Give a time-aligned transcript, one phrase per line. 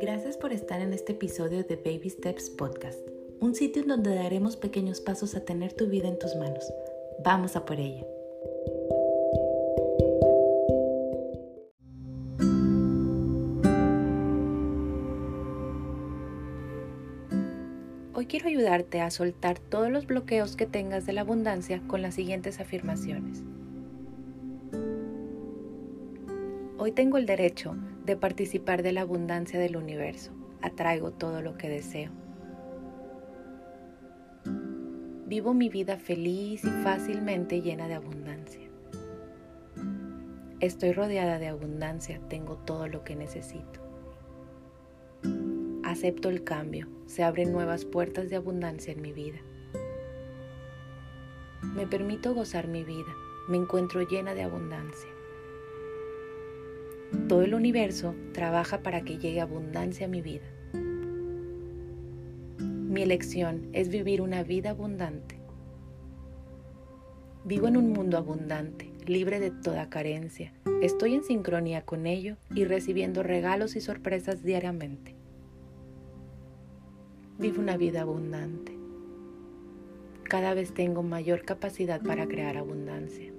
[0.00, 2.98] Gracias por estar en este episodio de Baby Steps Podcast,
[3.40, 6.72] un sitio en donde daremos pequeños pasos a tener tu vida en tus manos.
[7.22, 8.04] Vamos a por ella.
[18.14, 22.16] Hoy quiero ayudarte a soltar todos los bloqueos que tengas de la abundancia con las
[22.16, 23.44] siguientes afirmaciones.
[26.78, 30.32] Hoy tengo el derecho de participar de la abundancia del universo.
[30.62, 32.10] Atraigo todo lo que deseo.
[35.26, 38.68] Vivo mi vida feliz y fácilmente llena de abundancia.
[40.60, 43.80] Estoy rodeada de abundancia, tengo todo lo que necesito.
[45.82, 49.38] Acepto el cambio, se abren nuevas puertas de abundancia en mi vida.
[51.74, 53.12] Me permito gozar mi vida,
[53.48, 55.10] me encuentro llena de abundancia.
[57.28, 60.44] Todo el universo trabaja para que llegue abundancia a mi vida.
[62.58, 65.40] Mi elección es vivir una vida abundante.
[67.46, 70.52] Vivo en un mundo abundante, libre de toda carencia.
[70.82, 75.14] Estoy en sincronía con ello y recibiendo regalos y sorpresas diariamente.
[77.38, 78.76] Vivo una vida abundante.
[80.24, 83.32] Cada vez tengo mayor capacidad para crear abundancia.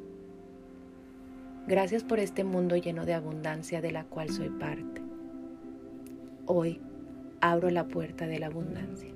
[1.67, 5.01] Gracias por este mundo lleno de abundancia de la cual soy parte.
[6.45, 6.79] Hoy
[7.41, 9.09] abro la puerta de la abundancia.